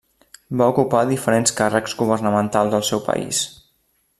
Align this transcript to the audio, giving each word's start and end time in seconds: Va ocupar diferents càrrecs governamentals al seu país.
Va 0.61 0.69
ocupar 0.71 1.01
diferents 1.09 1.53
càrrecs 1.59 1.95
governamentals 2.01 2.79
al 2.79 2.89
seu 2.91 3.07
país. 3.11 3.43